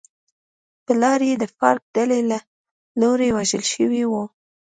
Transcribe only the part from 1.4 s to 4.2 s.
د فارک ډلې له لوري وژل شوی و.